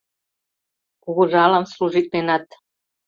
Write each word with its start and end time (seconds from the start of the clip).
Кугыжалан 1.03 1.65
служитленат. 1.73 2.45